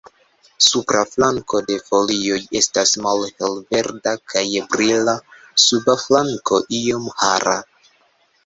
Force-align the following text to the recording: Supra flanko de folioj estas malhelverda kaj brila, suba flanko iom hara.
Supra 0.67 1.01
flanko 1.09 1.59
de 1.67 1.75
folioj 1.89 2.39
estas 2.61 2.93
malhelverda 3.07 4.15
kaj 4.35 4.45
brila, 4.73 5.17
suba 5.67 5.97
flanko 6.09 6.61
iom 6.81 7.09
hara. 7.23 7.59